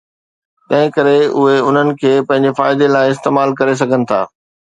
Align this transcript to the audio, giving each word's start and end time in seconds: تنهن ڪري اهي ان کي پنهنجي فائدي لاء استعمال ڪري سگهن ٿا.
تنهن 0.67 0.87
ڪري 0.95 1.17
اهي 1.41 1.57
ان 1.67 1.91
کي 1.99 2.13
پنهنجي 2.31 2.55
فائدي 2.61 2.89
لاء 2.95 3.13
استعمال 3.17 3.57
ڪري 3.61 3.79
سگهن 3.83 4.09
ٿا. 4.13 4.19